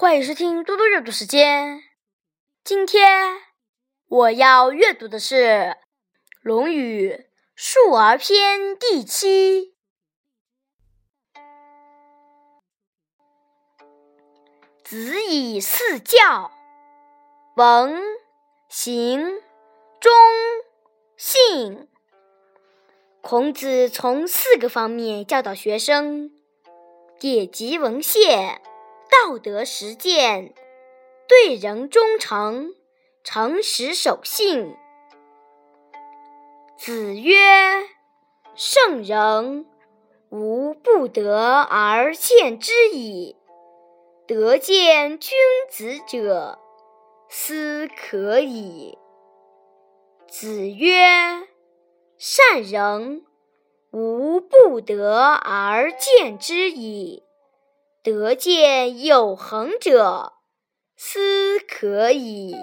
[0.00, 1.82] 欢迎收听多多阅读时间。
[2.62, 3.32] 今天
[4.06, 5.34] 我要阅读的是
[6.40, 7.10] 《论语·
[7.56, 9.74] 述而篇》第七。
[14.84, 16.52] 子以四教：
[17.56, 18.00] 文、
[18.68, 19.42] 行、
[19.98, 20.12] 忠、
[21.16, 21.88] 信。
[23.20, 26.30] 孔子从四个方面教导学生：
[27.18, 28.62] 典籍文献、
[29.10, 30.54] 道德实践、
[31.26, 32.74] 对人忠诚、
[33.24, 34.76] 诚实守信。
[36.76, 37.36] 子曰
[38.54, 39.66] ：“圣人，
[40.30, 43.36] 无不得而见之矣。
[44.26, 45.36] 得见君
[45.70, 46.58] 子者，
[47.28, 48.98] 斯可矣。”
[50.28, 51.48] 子曰。
[52.20, 53.24] 善人，
[53.92, 57.22] 无不得而见之矣。
[58.08, 60.32] 得见有恒者，
[60.96, 62.56] 斯可矣。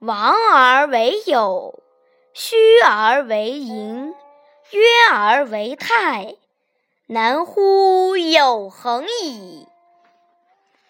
[0.00, 1.82] 亡而为有，
[2.34, 4.14] 虚而为盈，
[4.72, 6.36] 约而为泰，
[7.06, 9.66] 难乎有恒矣。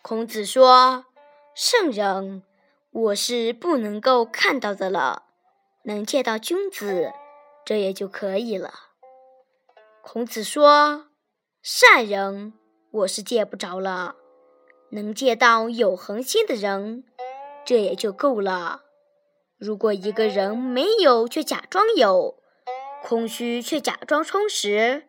[0.02, 1.06] 孔子说
[1.54, 2.42] ：“圣人，
[2.90, 5.26] 我是不能够看到的了。”
[5.86, 7.12] 能见到君子，
[7.64, 8.72] 这也就可以了。
[10.02, 11.06] 孔子说
[11.62, 12.54] ：“善人，
[12.94, 14.14] 我是见不着了；
[14.90, 17.02] 能见到有恒心的人，
[17.64, 18.82] 这也就够了。
[19.58, 22.38] 如果一个人没有却假装有，
[23.02, 25.08] 空虚却假装充实，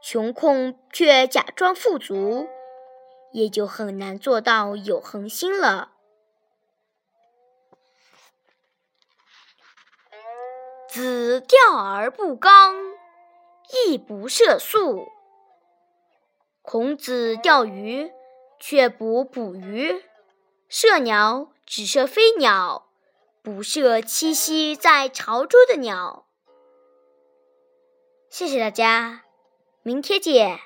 [0.00, 2.46] 穷困却假装富足，
[3.32, 5.94] 也就很难做到有恒心了。”
[10.88, 12.76] 子钓而不刚，
[13.88, 15.08] 亦不涉宿。
[16.70, 18.12] 孔子钓鱼，
[18.60, 20.02] 却不捕鱼；
[20.68, 22.90] 射鸟，只射飞鸟，
[23.40, 26.26] 不射栖息在巢中的鸟。
[28.28, 29.24] 谢谢大家，
[29.82, 30.60] 明天见。